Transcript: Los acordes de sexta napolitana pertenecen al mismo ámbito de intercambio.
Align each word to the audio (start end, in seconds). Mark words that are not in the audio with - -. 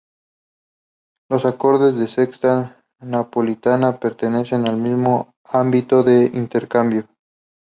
Los 1.29 1.45
acordes 1.45 1.95
de 1.95 2.07
sexta 2.07 2.83
napolitana 3.01 3.99
pertenecen 3.99 4.67
al 4.67 4.77
mismo 4.77 5.35
ámbito 5.45 6.01
de 6.01 6.25
intercambio. 6.33 7.07